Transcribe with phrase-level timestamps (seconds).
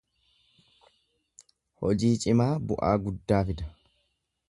[1.83, 3.73] Hojii cimaa bu’aa guddaa fida.